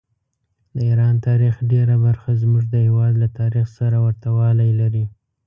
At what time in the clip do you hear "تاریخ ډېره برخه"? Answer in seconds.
1.27-2.29